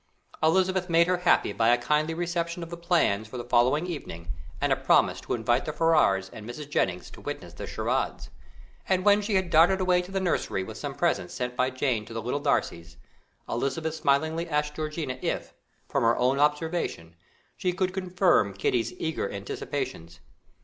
[0.41, 4.31] Elizabeth made her happy by a kindly reception of the plan for the following evening,
[4.59, 6.67] and a promise to invite the Ferrars and Mrs.
[6.71, 8.31] Jennings to witness the charades;
[8.89, 12.03] and when she had darted away to the nursery with some presents sent by Jane
[12.05, 12.95] to the little Darcys,
[13.47, 15.53] Elizabeth smilingly asked Georgiana if,
[15.87, 17.15] from her own observation,
[17.55, 20.19] she could confirm Kitty's eager anticipations.